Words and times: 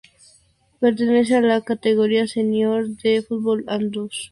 Pertenece 0.79 1.35
a 1.35 1.41
la 1.41 1.61
categoría 1.61 2.25
senior 2.25 2.87
de 3.03 3.21
fútbol 3.21 3.65
andaluz. 3.67 4.17